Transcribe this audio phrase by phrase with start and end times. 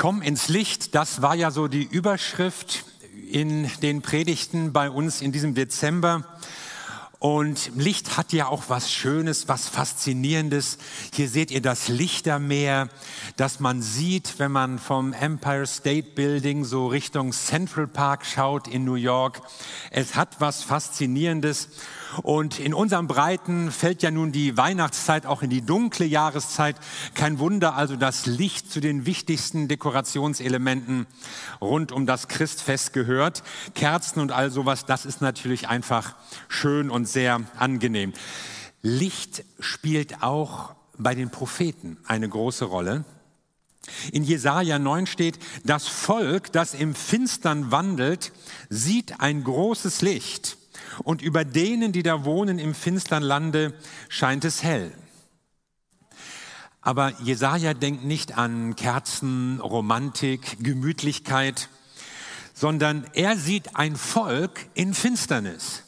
[0.00, 2.86] Komm ins Licht, das war ja so die Überschrift
[3.30, 6.24] in den Predigten bei uns in diesem Dezember.
[7.18, 10.78] Und Licht hat ja auch was Schönes, was Faszinierendes.
[11.12, 12.88] Hier seht ihr das Lichtermeer,
[13.36, 18.86] das man sieht, wenn man vom Empire State Building so Richtung Central Park schaut in
[18.86, 19.42] New York.
[19.90, 21.68] Es hat was Faszinierendes.
[22.22, 26.76] Und in unserem Breiten fällt ja nun die Weihnachtszeit auch in die dunkle Jahreszeit.
[27.14, 31.06] Kein Wunder also, dass Licht zu den wichtigsten Dekorationselementen
[31.60, 33.42] rund um das Christfest gehört.
[33.74, 36.16] Kerzen und all sowas, das ist natürlich einfach
[36.48, 38.12] schön und sehr angenehm.
[38.82, 43.04] Licht spielt auch bei den Propheten eine große Rolle.
[44.12, 48.32] In Jesaja 9 steht, das Volk, das im Finstern wandelt,
[48.68, 50.58] sieht ein großes Licht
[51.04, 53.74] und über denen, die da wohnen im finstern Lande,
[54.08, 54.92] scheint es hell.
[56.80, 61.68] Aber Jesaja denkt nicht an Kerzen, Romantik, Gemütlichkeit,
[62.54, 65.82] sondern er sieht ein Volk in Finsternis.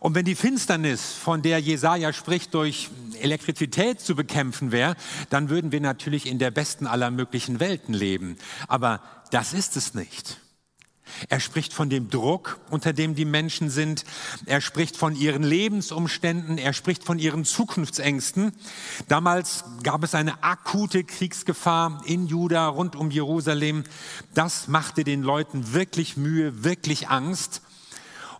[0.00, 2.90] Und wenn die Finsternis, von der Jesaja spricht, durch
[3.20, 4.96] Elektrizität zu bekämpfen wäre,
[5.30, 8.36] dann würden wir natürlich in der besten aller möglichen Welten leben.
[8.68, 10.40] Aber das ist es nicht.
[11.28, 14.04] Er spricht von dem Druck, unter dem die Menschen sind.
[14.46, 16.58] Er spricht von ihren Lebensumständen.
[16.58, 18.52] Er spricht von ihren Zukunftsängsten.
[19.08, 23.84] Damals gab es eine akute Kriegsgefahr in Juda rund um Jerusalem.
[24.34, 27.62] Das machte den Leuten wirklich Mühe, wirklich Angst.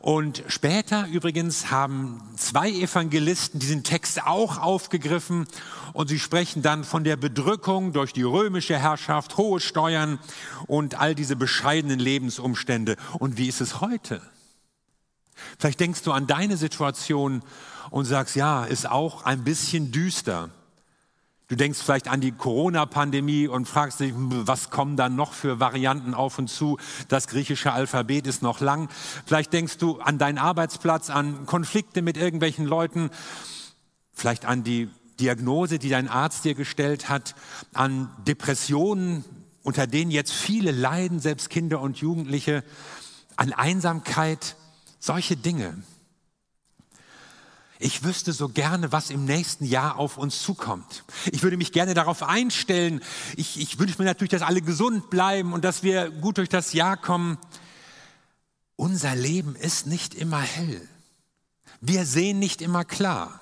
[0.03, 5.47] Und später übrigens haben zwei Evangelisten diesen Text auch aufgegriffen
[5.93, 10.19] und sie sprechen dann von der Bedrückung durch die römische Herrschaft, hohe Steuern
[10.67, 12.97] und all diese bescheidenen Lebensumstände.
[13.21, 14.21] Und wie ist es heute?
[15.57, 17.45] Vielleicht denkst du an deine Situation
[17.91, 20.51] und sagst, ja, ist auch ein bisschen düster.
[21.53, 26.15] Du denkst vielleicht an die Corona-Pandemie und fragst dich, was kommen da noch für Varianten
[26.15, 26.79] auf und zu?
[27.09, 28.89] Das griechische Alphabet ist noch lang.
[29.27, 33.11] Vielleicht denkst du an deinen Arbeitsplatz, an Konflikte mit irgendwelchen Leuten,
[34.15, 34.89] vielleicht an die
[35.21, 37.35] Diagnose, die dein Arzt dir gestellt hat,
[37.75, 39.23] an Depressionen,
[39.63, 42.65] unter denen jetzt viele leiden, selbst Kinder und Jugendliche,
[43.37, 44.57] an Einsamkeit,
[45.01, 45.77] solche Dinge.
[47.83, 51.03] Ich wüsste so gerne, was im nächsten Jahr auf uns zukommt.
[51.33, 53.03] Ich würde mich gerne darauf einstellen.
[53.37, 56.75] Ich, ich wünsche mir natürlich, dass alle gesund bleiben und dass wir gut durch das
[56.75, 57.39] Jahr kommen.
[58.77, 60.89] Unser Leben ist nicht immer hell.
[61.81, 63.41] Wir sehen nicht immer klar.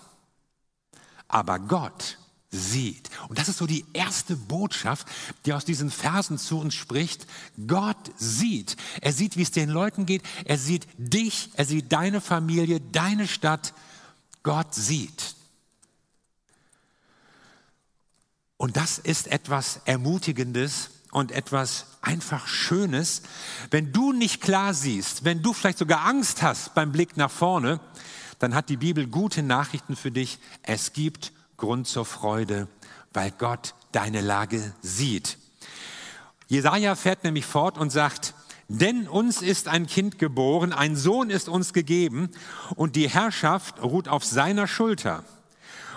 [1.28, 2.16] Aber Gott
[2.50, 3.10] sieht.
[3.28, 5.06] Und das ist so die erste Botschaft,
[5.44, 7.26] die aus diesen Versen zu uns spricht.
[7.66, 8.78] Gott sieht.
[9.02, 10.22] Er sieht, wie es den Leuten geht.
[10.46, 11.50] Er sieht dich.
[11.56, 13.74] Er sieht deine Familie, deine Stadt.
[14.42, 15.34] Gott sieht.
[18.56, 23.22] Und das ist etwas Ermutigendes und etwas einfach Schönes.
[23.70, 27.80] Wenn du nicht klar siehst, wenn du vielleicht sogar Angst hast beim Blick nach vorne,
[28.38, 30.38] dann hat die Bibel gute Nachrichten für dich.
[30.62, 32.68] Es gibt Grund zur Freude,
[33.12, 35.38] weil Gott deine Lage sieht.
[36.48, 38.34] Jesaja fährt nämlich fort und sagt,
[38.72, 42.30] denn uns ist ein Kind geboren, ein Sohn ist uns gegeben
[42.76, 45.24] und die Herrschaft ruht auf seiner Schulter.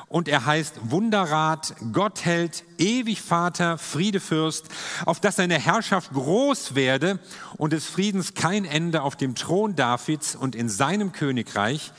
[0.07, 4.69] Und er heißt Wunderrat, Gottheld, ewig Vater, Friedefürst,
[5.05, 7.19] auf dass seine Herrschaft groß werde
[7.57, 11.91] und des Friedens kein Ende auf dem Thron Davids und in seinem Königreich,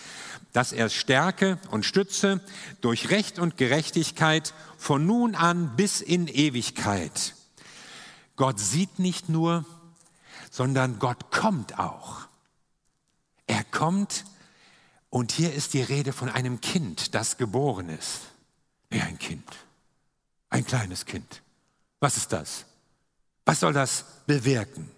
[0.52, 2.40] dass er stärke und stütze
[2.80, 7.34] durch Recht und Gerechtigkeit von nun an bis in Ewigkeit.
[8.34, 9.64] Gott sieht nicht nur,
[10.54, 12.28] sondern Gott kommt auch.
[13.48, 14.24] Er kommt
[15.10, 18.20] und hier ist die Rede von einem Kind, das geboren ist.
[18.92, 19.44] Ja, ein Kind.
[20.50, 21.42] Ein kleines Kind.
[21.98, 22.66] Was ist das?
[23.44, 24.88] Was soll das bewirken?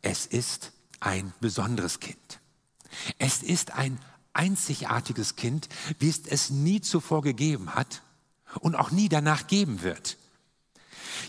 [0.00, 2.40] Es ist ein besonderes Kind.
[3.18, 4.00] Es ist ein
[4.32, 5.68] einzigartiges Kind,
[5.98, 8.00] wie es es nie zuvor gegeben hat
[8.60, 10.16] und auch nie danach geben wird.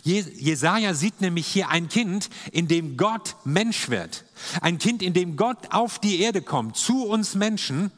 [0.04, 4.26] Jesaja sieht nämlich hier ein Kind, in dem Gott Mensch wird.
[4.62, 7.92] Ein Kind, in dem Gott auf die Erde kommt, zu uns Menschen.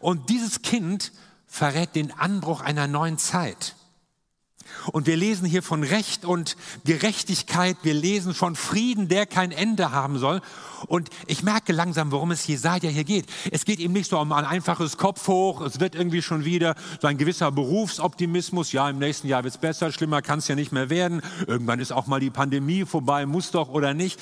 [0.00, 1.12] Und dieses Kind
[1.46, 3.74] verrät den Anbruch einer neuen Zeit.
[4.92, 9.92] Und wir lesen hier von Recht und Gerechtigkeit, wir lesen von Frieden, der kein Ende
[9.92, 10.40] haben soll.
[10.86, 13.26] Und ich merke langsam, worum es Jesaja hier geht.
[13.50, 16.74] Es geht ihm nicht so um ein einfaches Kopf hoch, es wird irgendwie schon wieder
[17.00, 18.72] so ein gewisser Berufsoptimismus.
[18.72, 21.22] Ja, im nächsten Jahr wird es besser, schlimmer kann es ja nicht mehr werden.
[21.46, 24.20] Irgendwann ist auch mal die Pandemie vorbei, muss doch oder nicht.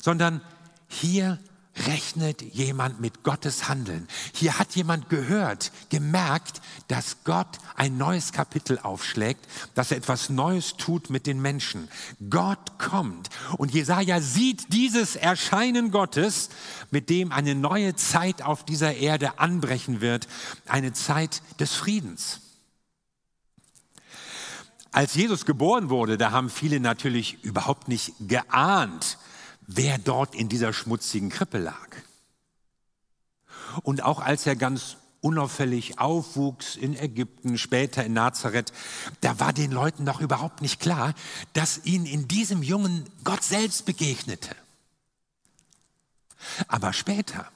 [0.00, 0.40] Sondern
[0.88, 1.38] hier
[1.86, 4.08] rechnet jemand mit Gottes Handeln.
[4.32, 9.44] Hier hat jemand gehört, gemerkt, dass Gott ein neues Kapitel aufschlägt,
[9.74, 11.88] dass er etwas Neues tut mit den Menschen.
[12.30, 13.28] Gott kommt
[13.58, 16.50] und Jesaja sieht dieses Erscheinen Gottes,
[16.90, 20.28] mit dem eine neue Zeit auf dieser Erde anbrechen wird,
[20.66, 22.40] eine Zeit des Friedens.
[24.92, 29.18] Als Jesus geboren wurde, da haben viele natürlich überhaupt nicht geahnt,
[29.66, 31.88] wer dort in dieser schmutzigen Krippe lag.
[33.82, 38.72] Und auch als er ganz unauffällig aufwuchs in Ägypten, später in Nazareth,
[39.22, 41.14] da war den Leuten noch überhaupt nicht klar,
[41.54, 44.54] dass ihnen in diesem Jungen Gott selbst begegnete.
[46.68, 47.50] Aber später,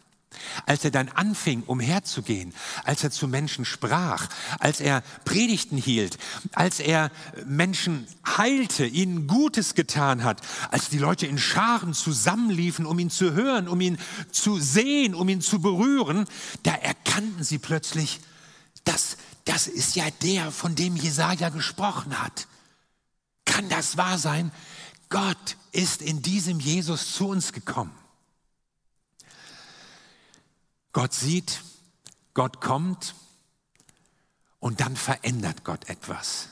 [0.66, 2.54] als er dann anfing, umherzugehen,
[2.84, 6.18] als er zu Menschen sprach, als er Predigten hielt,
[6.52, 7.10] als er
[7.46, 10.40] Menschen heilte, ihnen Gutes getan hat,
[10.70, 13.98] als die Leute in Scharen zusammenliefen, um ihn zu hören, um ihn
[14.30, 16.26] zu sehen, um ihn zu berühren,
[16.62, 18.20] da erkannten sie plötzlich,
[18.84, 22.46] dass das ist ja der, von dem Jesaja gesprochen hat.
[23.46, 24.52] Kann das wahr sein?
[25.08, 27.92] Gott ist in diesem Jesus zu uns gekommen.
[30.98, 31.62] Gott sieht,
[32.34, 33.14] Gott kommt
[34.58, 36.48] und dann verändert Gott etwas.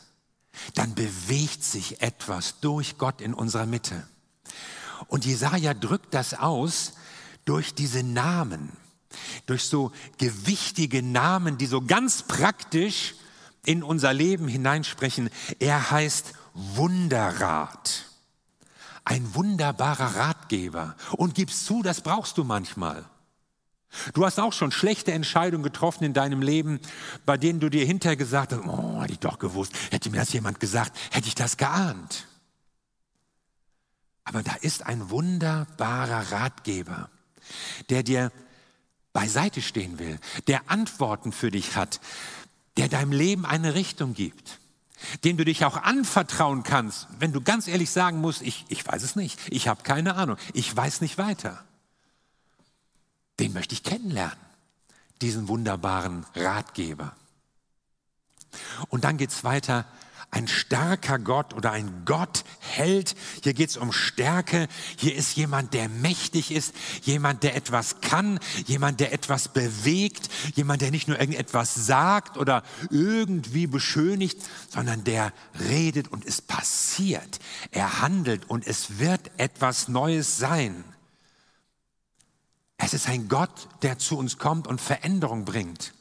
[0.75, 4.07] Dann bewegt sich etwas durch Gott in unserer Mitte.
[5.09, 6.93] Und Jesaja drückt das aus
[7.45, 8.71] durch diese Namen,
[9.47, 13.17] durch so gewichtige Namen, die so ganz praktisch
[13.65, 15.29] in unser Leben hineinsprechen.
[15.59, 18.05] Er heißt Wunderrat,
[19.05, 20.95] ein wunderbarer Ratgeber.
[21.17, 23.11] Und gibst zu, das brauchst du manchmal.
[24.15, 26.81] Du hast auch schon schlechte Entscheidungen getroffen in deinem Leben,
[27.25, 30.33] bei denen du dir hinterher gesagt hast, oh, hätte ich doch gewusst, hätte mir das
[30.33, 32.27] jemand gesagt, hätte ich das geahnt.
[34.25, 37.09] Aber da ist ein wunderbarer Ratgeber,
[37.91, 38.33] der dir
[39.13, 42.01] beiseite stehen will, der Antworten für dich hat,
[42.77, 44.59] der deinem Leben eine Richtung gibt,
[45.25, 49.03] dem du dich auch anvertrauen kannst, wenn du ganz ehrlich sagen musst, ich, ich weiß
[49.03, 51.65] es nicht, ich habe keine Ahnung, ich weiß nicht weiter
[53.39, 54.39] den möchte ich kennenlernen,
[55.21, 57.15] diesen wunderbaren Ratgeber.
[58.89, 59.87] Und dann geht's weiter.
[60.33, 63.15] Ein starker Gott oder ein Gott hält.
[63.43, 64.67] Hier geht's um Stärke.
[64.97, 70.83] Hier ist jemand, der mächtig ist, jemand, der etwas kann, jemand, der etwas bewegt, jemand,
[70.83, 74.39] der nicht nur irgendetwas sagt oder irgendwie beschönigt,
[74.69, 77.39] sondern der redet und es passiert.
[77.71, 80.85] Er handelt und es wird etwas Neues sein.
[82.79, 85.95] Es ist ein Gott, der zu uns kommt und Veränderung bringt.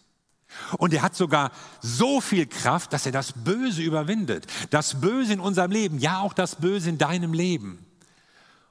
[0.77, 1.51] Und er hat sogar
[1.81, 4.47] so viel Kraft, dass er das Böse überwindet.
[4.69, 7.85] Das Böse in unserem Leben, ja auch das Böse in deinem Leben.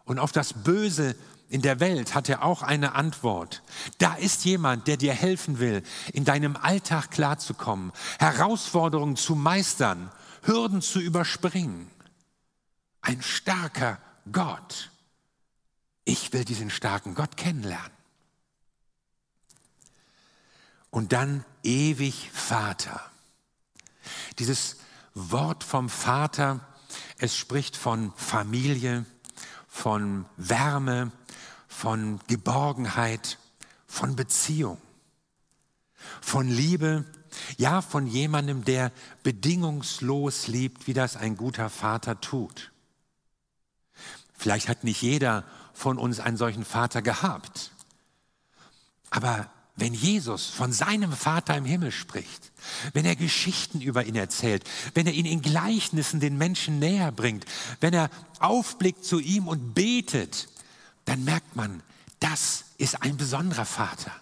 [0.05, 1.15] Und auf das Böse
[1.49, 3.63] in der Welt hat er auch eine Antwort.
[3.99, 10.11] Da ist jemand, der dir helfen will, in deinem Alltag klarzukommen, Herausforderungen zu meistern,
[10.43, 11.91] Hürden zu überspringen.
[13.01, 13.99] Ein starker
[14.33, 14.91] Gott.
[16.05, 17.91] Ich will diesen starken Gott kennenlernen.
[20.91, 23.01] Und dann ewig Vater.
[24.39, 24.77] Dieses
[25.15, 26.61] Wort vom Vater,
[27.19, 29.05] es spricht von Familie,
[29.67, 31.11] von Wärme,
[31.67, 33.39] von Geborgenheit,
[33.87, 34.81] von Beziehung,
[36.21, 37.05] von Liebe,
[37.57, 38.93] ja von jemandem, der
[39.23, 42.73] bedingungslos liebt, wie das ein guter Vater tut.
[44.37, 45.45] Vielleicht hat nicht jeder
[45.75, 47.73] von uns einen solchen Vater gehabt.
[49.11, 52.53] Aber wenn Jesus von seinem Vater im Himmel spricht,
[52.93, 54.65] wenn er Geschichten über ihn erzählt,
[54.95, 57.45] wenn er ihn in Gleichnissen den Menschen näher bringt,
[57.81, 60.49] wenn er aufblickt zu ihm und betet,
[61.05, 61.83] dann merkt man,
[62.21, 64.13] das ist ein besonderer Vater.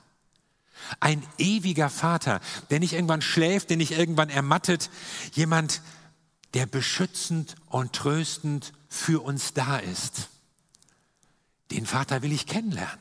[1.00, 2.40] Ein ewiger Vater,
[2.70, 4.90] der nicht irgendwann schläft, der nicht irgendwann ermattet,
[5.32, 5.82] jemand,
[6.54, 10.28] der beschützend und tröstend für uns da ist.
[11.72, 13.00] Den Vater will ich kennenlernen.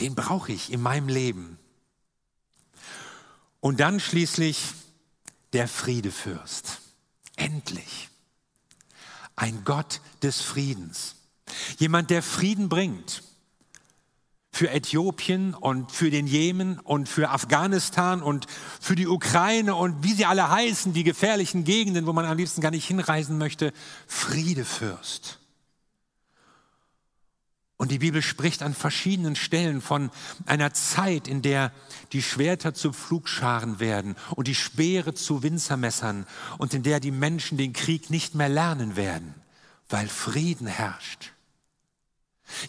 [0.00, 1.58] Den brauche ich in meinem Leben.
[3.60, 4.72] Und dann schließlich
[5.52, 6.80] der Friedefürst.
[7.36, 8.08] Endlich.
[9.36, 11.14] Ein Gott des Friedens.
[11.78, 13.22] Jemand, der Frieden bringt.
[14.50, 18.46] Für Äthiopien und für den Jemen und für Afghanistan und
[18.80, 22.62] für die Ukraine und wie sie alle heißen, die gefährlichen Gegenden, wo man am liebsten
[22.62, 23.74] gar nicht hinreisen möchte.
[24.06, 25.39] Friedefürst.
[27.80, 30.10] Und die Bibel spricht an verschiedenen Stellen von
[30.44, 31.72] einer Zeit, in der
[32.12, 36.26] die Schwerter zu Pflugscharen werden und die Speere zu Winzermessern
[36.58, 39.34] und in der die Menschen den Krieg nicht mehr lernen werden,
[39.88, 41.32] weil Frieden herrscht.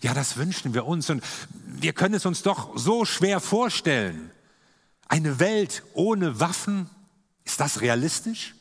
[0.02, 1.22] Ja, das wünschen wir uns und
[1.66, 4.32] wir können es uns doch so schwer vorstellen.
[5.10, 6.90] Eine Welt ohne Waffen,
[7.44, 8.56] ist das realistisch?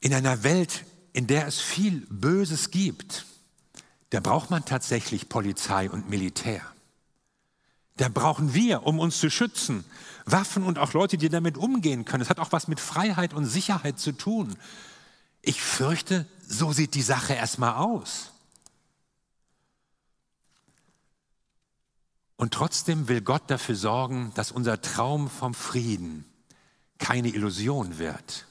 [0.00, 0.84] In einer Welt,
[1.18, 3.26] in der es viel Böses gibt,
[4.10, 6.62] da braucht man tatsächlich Polizei und Militär.
[7.96, 9.84] Da brauchen wir, um uns zu schützen,
[10.26, 12.22] Waffen und auch Leute, die damit umgehen können.
[12.22, 14.54] Es hat auch was mit Freiheit und Sicherheit zu tun.
[15.42, 18.30] Ich fürchte, so sieht die Sache erstmal aus.
[22.36, 26.24] Und trotzdem will Gott dafür sorgen, dass unser Traum vom Frieden
[26.98, 28.46] keine Illusion wird.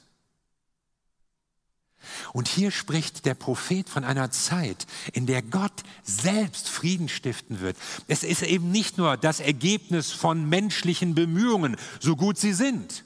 [2.33, 7.77] Und hier spricht der Prophet von einer Zeit, in der Gott selbst Frieden stiften wird.
[8.07, 13.03] Es ist eben nicht nur das Ergebnis von menschlichen Bemühungen, so gut sie sind.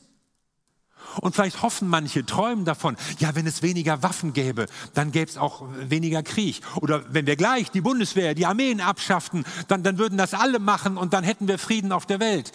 [1.20, 5.38] Und vielleicht hoffen manche, träumen davon, ja, wenn es weniger Waffen gäbe, dann gäbe es
[5.38, 6.62] auch weniger Krieg.
[6.78, 10.98] Oder wenn wir gleich die Bundeswehr, die Armeen abschafften, dann, dann würden das alle machen
[10.98, 12.54] und dann hätten wir Frieden auf der Welt.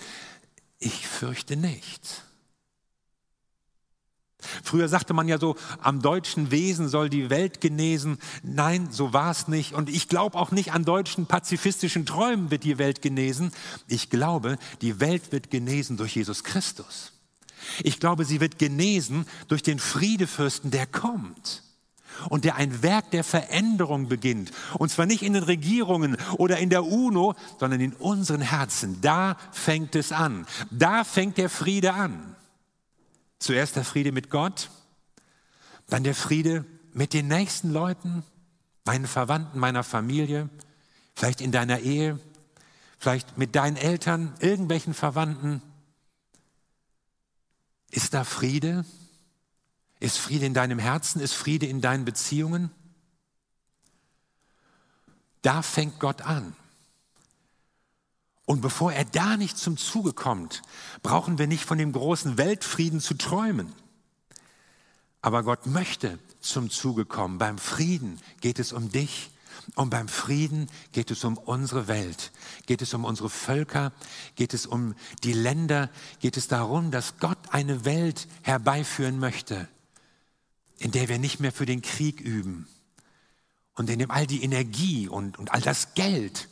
[0.78, 2.25] Ich fürchte nicht.
[4.62, 8.18] Früher sagte man ja so, am deutschen Wesen soll die Welt genesen.
[8.42, 9.72] Nein, so war es nicht.
[9.72, 13.52] Und ich glaube auch nicht an deutschen pazifistischen Träumen wird die Welt genesen.
[13.88, 17.12] Ich glaube, die Welt wird genesen durch Jesus Christus.
[17.82, 21.62] Ich glaube, sie wird genesen durch den Friedefürsten, der kommt
[22.28, 24.50] und der ein Werk der Veränderung beginnt.
[24.74, 29.00] Und zwar nicht in den Regierungen oder in der UNO, sondern in unseren Herzen.
[29.00, 30.46] Da fängt es an.
[30.70, 32.36] Da fängt der Friede an.
[33.38, 34.71] Zuerst der Friede mit Gott,
[35.88, 38.25] dann der Friede mit den nächsten Leuten,
[38.85, 40.49] meinen Verwandten, meiner Familie,
[41.14, 42.19] vielleicht in deiner Ehe,
[42.99, 45.62] vielleicht mit deinen Eltern, irgendwelchen Verwandten.
[47.90, 48.85] Ist da Friede?
[50.00, 51.21] Ist Friede in deinem Herzen?
[51.21, 52.71] Ist Friede in deinen Beziehungen?
[55.43, 56.57] Da fängt Gott an.
[58.46, 60.62] Und bevor er da nicht zum Zuge kommt,
[61.02, 63.72] brauchen wir nicht von dem großen Weltfrieden zu träumen.
[65.20, 67.38] Aber Gott möchte zum Zuge kommen.
[67.38, 69.30] Beim Frieden geht es um dich.
[69.74, 72.30] Und beim Frieden geht es um unsere Welt,
[72.66, 73.92] geht es um unsere Völker,
[74.36, 79.66] geht es um die Länder, geht es darum, dass Gott eine Welt herbeiführen möchte,
[80.78, 82.68] in der wir nicht mehr für den Krieg üben.
[83.74, 86.48] Und in dem all die Energie und, und all das Geld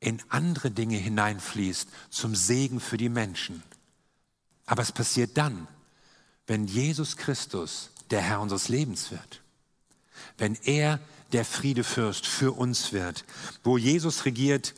[0.00, 3.62] in andere Dinge hineinfließt, zum Segen für die Menschen.
[4.66, 5.68] Aber es passiert dann,
[6.46, 9.42] wenn Jesus Christus der Herr unseres Lebens wird,
[10.38, 10.98] wenn er
[11.32, 13.24] der Friedefürst für uns wird.
[13.62, 14.74] Wo Jesus regiert,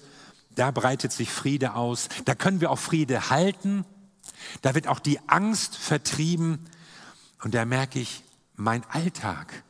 [0.51, 3.85] da breitet sich Friede aus, da können wir auch Friede halten,
[4.61, 6.59] da wird auch die Angst vertrieben
[7.43, 8.23] und da merke ich,
[8.55, 9.63] mein Alltag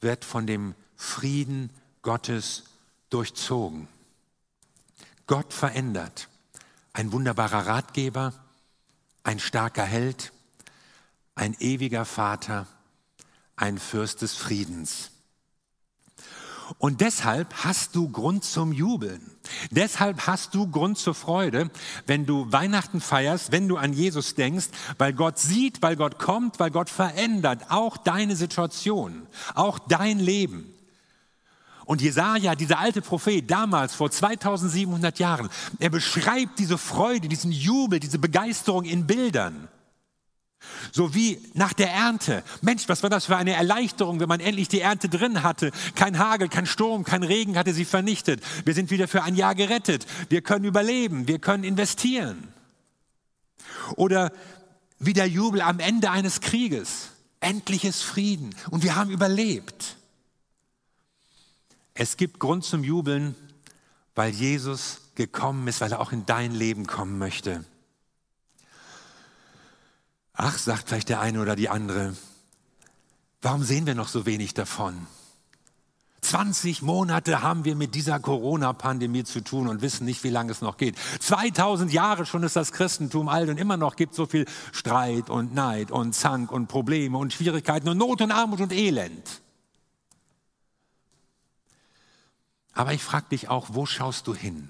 [0.00, 1.70] wird von dem Frieden
[2.02, 2.64] Gottes
[3.08, 3.88] durchzogen.
[5.26, 6.28] Gott verändert.
[6.92, 8.32] Ein wunderbarer Ratgeber,
[9.22, 10.32] ein starker Held,
[11.34, 12.66] ein ewiger Vater,
[13.56, 15.10] ein Fürst des Friedens.
[16.78, 19.20] Und deshalb hast du Grund zum Jubeln.
[19.70, 21.70] Deshalb hast du Grund zur Freude,
[22.06, 24.68] wenn du Weihnachten feierst, wenn du an Jesus denkst,
[24.98, 30.75] weil Gott sieht, weil Gott kommt, weil Gott verändert auch deine Situation, auch dein Leben.
[31.86, 38.00] Und Jesaja, dieser alte Prophet damals vor 2700 Jahren, er beschreibt diese Freude, diesen Jubel,
[38.00, 39.68] diese Begeisterung in Bildern.
[40.90, 42.42] So wie nach der Ernte.
[42.60, 45.70] Mensch, was war das für eine Erleichterung, wenn man endlich die Ernte drin hatte.
[45.94, 48.42] Kein Hagel, kein Sturm, kein Regen hatte sie vernichtet.
[48.64, 50.06] Wir sind wieder für ein Jahr gerettet.
[50.28, 51.28] Wir können überleben.
[51.28, 52.48] Wir können investieren.
[53.94, 54.32] Oder
[54.98, 57.10] wie der Jubel am Ende eines Krieges.
[57.38, 58.56] Endliches Frieden.
[58.70, 59.96] Und wir haben überlebt.
[61.98, 63.34] Es gibt Grund zum Jubeln,
[64.14, 67.64] weil Jesus gekommen ist, weil er auch in dein Leben kommen möchte.
[70.34, 72.14] Ach, sagt vielleicht der eine oder die andere,
[73.40, 75.06] warum sehen wir noch so wenig davon?
[76.20, 80.60] 20 Monate haben wir mit dieser Corona-Pandemie zu tun und wissen nicht, wie lange es
[80.60, 80.96] noch geht.
[81.20, 85.30] 2000 Jahre schon ist das Christentum alt und immer noch gibt es so viel Streit
[85.30, 89.40] und Neid und Zank und Probleme und Schwierigkeiten und Not und Armut und Elend.
[92.76, 94.68] Aber ich frage dich auch, wo schaust du hin?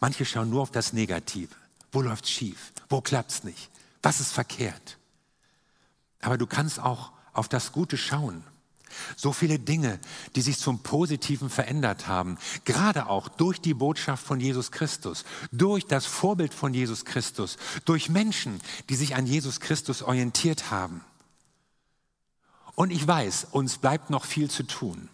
[0.00, 1.54] Manche schauen nur auf das Negative.
[1.92, 2.72] Wo läuft's schief?
[2.88, 3.70] Wo klappt's nicht?
[4.02, 4.98] Was ist verkehrt?
[6.20, 8.42] Aber du kannst auch auf das Gute schauen.
[9.16, 10.00] So viele Dinge,
[10.34, 15.84] die sich zum Positiven verändert haben, gerade auch durch die Botschaft von Jesus Christus, durch
[15.86, 21.04] das Vorbild von Jesus Christus, durch Menschen, die sich an Jesus Christus orientiert haben.
[22.74, 25.10] Und ich weiß, uns bleibt noch viel zu tun.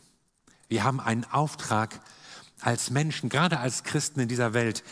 [0.72, 2.00] Wir haben einen Auftrag
[2.62, 4.82] als Menschen, gerade als Christen in dieser Welt,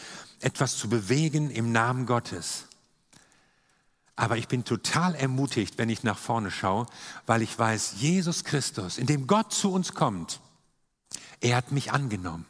[0.41, 2.67] etwas zu bewegen im Namen Gottes.
[4.15, 6.85] Aber ich bin total ermutigt, wenn ich nach vorne schaue,
[7.25, 10.41] weil ich weiß, Jesus Christus, in dem Gott zu uns kommt,
[11.41, 12.45] er hat mich angenommen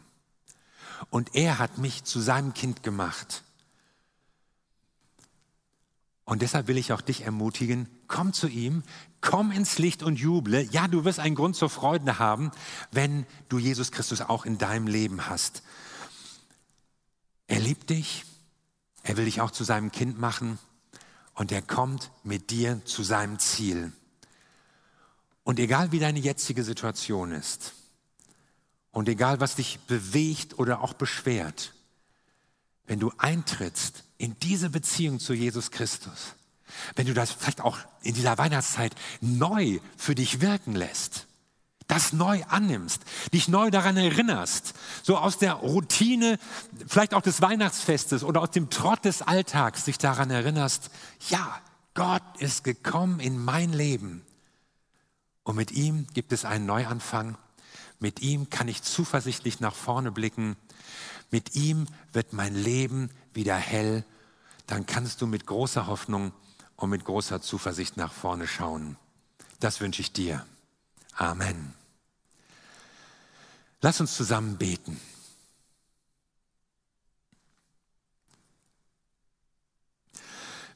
[1.10, 3.44] und er hat mich zu seinem Kind gemacht.
[6.24, 8.82] Und deshalb will ich auch dich ermutigen, komm zu ihm,
[9.20, 10.62] komm ins Licht und juble.
[10.70, 12.50] Ja, du wirst einen Grund zur Freude haben,
[12.90, 15.62] wenn du Jesus Christus auch in deinem Leben hast.
[17.46, 18.24] Er liebt dich,
[19.02, 20.58] er will dich auch zu seinem Kind machen
[21.34, 23.92] und er kommt mit dir zu seinem Ziel.
[25.42, 27.72] Und egal wie deine jetzige Situation ist
[28.92, 31.72] und egal was dich bewegt oder auch beschwert,
[32.86, 36.34] wenn du eintrittst in diese Beziehung zu Jesus Christus,
[36.96, 41.26] wenn du das vielleicht auch in dieser Weihnachtszeit neu für dich wirken lässt,
[41.90, 46.38] das neu annimmst, dich neu daran erinnerst, so aus der Routine,
[46.86, 50.90] vielleicht auch des Weihnachtsfestes oder aus dem Trott des Alltags, dich daran erinnerst,
[51.28, 51.60] ja,
[51.94, 54.24] Gott ist gekommen in mein Leben.
[55.42, 57.36] Und mit ihm gibt es einen Neuanfang,
[57.98, 60.56] mit ihm kann ich zuversichtlich nach vorne blicken,
[61.30, 64.04] mit ihm wird mein Leben wieder hell,
[64.66, 66.32] dann kannst du mit großer Hoffnung
[66.80, 68.96] und mit großer Zuversicht nach vorne schauen.
[69.60, 70.44] Das wünsche ich dir.
[71.14, 71.74] Amen.
[73.82, 75.00] Lass uns zusammen beten.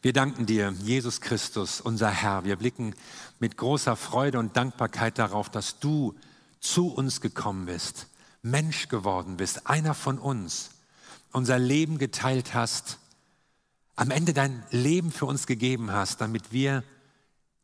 [0.03, 2.45] Wir danken dir, Jesus Christus, unser Herr.
[2.45, 2.95] Wir blicken
[3.41, 6.15] mit großer Freude und Dankbarkeit darauf, dass du
[6.61, 8.09] zu uns gekommen bist,
[8.43, 10.73] Mensch geworden bist, einer von uns,
[11.33, 12.99] unser Leben geteilt hast,
[13.97, 16.83] am Ende dein Leben für uns gegeben hast, damit wir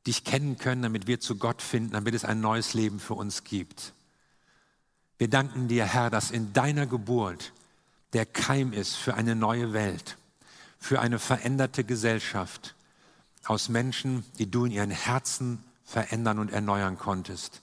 [0.07, 3.45] dich kennen können, damit wir zu Gott finden, damit es ein neues Leben für uns
[3.45, 3.93] gibt.
[5.19, 7.53] Wir danken dir, Herr, dass in deiner Geburt
[8.13, 10.17] der Keim ist für eine neue Welt,
[10.79, 12.75] für eine veränderte Gesellschaft
[13.45, 17.61] aus Menschen, die du in ihren Herzen verändern und erneuern konntest.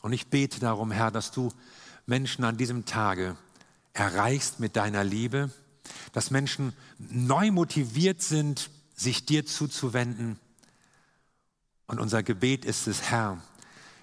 [0.00, 1.52] Und ich bete darum, Herr, dass du
[2.06, 3.36] Menschen an diesem Tage
[3.92, 5.50] erreichst mit deiner Liebe,
[6.12, 10.38] dass Menschen neu motiviert sind, sich dir zuzuwenden.
[11.86, 13.40] Und unser Gebet ist es, Herr,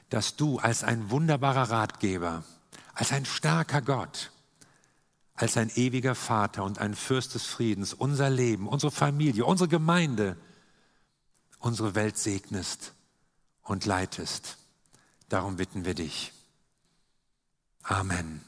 [0.09, 2.43] dass du als ein wunderbarer Ratgeber,
[2.93, 4.31] als ein starker Gott,
[5.33, 10.37] als ein ewiger Vater und ein Fürst des Friedens unser Leben, unsere Familie, unsere Gemeinde,
[11.59, 12.93] unsere Welt segnest
[13.63, 14.57] und leitest.
[15.29, 16.31] Darum bitten wir dich.
[17.81, 18.41] Amen.